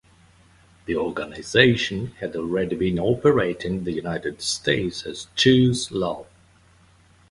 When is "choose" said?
5.35-5.91